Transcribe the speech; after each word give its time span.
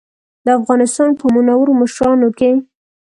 د 0.45 0.47
افغانستان 0.59 1.09
په 1.19 1.25
منورو 1.35 1.71
مشرانو 1.81 2.29
کې. 2.39 2.51